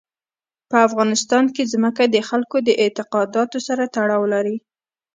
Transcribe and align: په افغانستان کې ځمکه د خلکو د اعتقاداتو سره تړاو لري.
په 0.69 0.77
افغانستان 0.87 1.45
کې 1.55 1.63
ځمکه 1.73 2.03
د 2.07 2.17
خلکو 2.29 2.57
د 2.67 2.69
اعتقاداتو 2.83 3.57
سره 3.67 3.83
تړاو 3.95 4.23
لري. 4.33 4.57